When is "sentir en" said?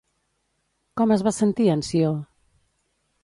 1.39-1.85